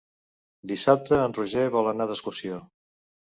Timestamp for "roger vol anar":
1.39-2.09